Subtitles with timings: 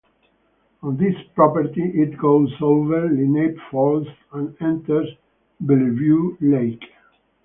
[0.81, 5.07] On this property it goes over Lenape Falls and enters
[5.59, 6.83] Bellevue Lake.